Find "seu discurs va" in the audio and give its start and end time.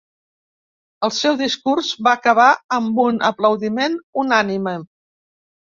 1.17-2.15